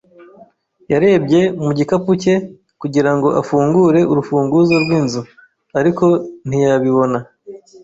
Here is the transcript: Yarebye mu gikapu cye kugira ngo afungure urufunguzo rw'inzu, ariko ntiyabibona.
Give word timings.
Yarebye 0.91 1.41
mu 1.63 1.71
gikapu 1.77 2.11
cye 2.21 2.35
kugira 2.81 3.11
ngo 3.15 3.27
afungure 3.41 3.99
urufunguzo 4.11 4.73
rw'inzu, 4.83 5.21
ariko 5.79 6.05
ntiyabibona. 6.47 7.19